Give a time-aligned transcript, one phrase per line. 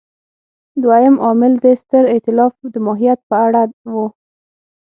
[0.83, 3.61] دویم عامل د ستر اېتلاف د ماهیت په اړه
[3.93, 3.95] و.